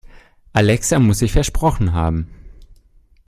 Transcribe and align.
Alexa 0.55 0.97
muss 0.97 1.19
sich 1.19 1.31
versprochen 1.31 1.93
haben. 1.93 2.27